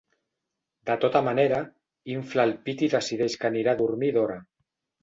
[0.89, 1.59] De tota manera,
[2.15, 4.43] infla el pit i decideix que anirà a dormir d'hora.